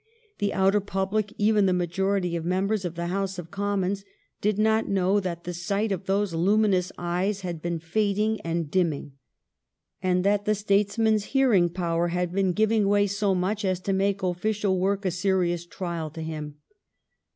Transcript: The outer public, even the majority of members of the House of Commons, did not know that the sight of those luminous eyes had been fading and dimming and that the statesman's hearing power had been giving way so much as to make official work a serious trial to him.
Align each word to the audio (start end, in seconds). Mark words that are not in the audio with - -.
The 0.39 0.51
outer 0.51 0.79
public, 0.79 1.31
even 1.37 1.67
the 1.67 1.73
majority 1.73 2.35
of 2.35 2.43
members 2.43 2.85
of 2.85 2.95
the 2.95 3.05
House 3.05 3.37
of 3.37 3.51
Commons, 3.51 4.03
did 4.41 4.57
not 4.57 4.87
know 4.87 5.19
that 5.19 5.43
the 5.43 5.53
sight 5.53 5.91
of 5.91 6.07
those 6.07 6.33
luminous 6.33 6.91
eyes 6.97 7.41
had 7.41 7.61
been 7.61 7.77
fading 7.77 8.39
and 8.41 8.71
dimming 8.71 9.11
and 10.01 10.23
that 10.23 10.45
the 10.45 10.55
statesman's 10.55 11.25
hearing 11.37 11.69
power 11.69 12.07
had 12.07 12.31
been 12.31 12.51
giving 12.53 12.87
way 12.87 13.05
so 13.05 13.35
much 13.35 13.63
as 13.63 13.79
to 13.81 13.93
make 13.93 14.23
official 14.23 14.79
work 14.79 15.05
a 15.05 15.11
serious 15.11 15.67
trial 15.67 16.09
to 16.09 16.23
him. 16.23 16.55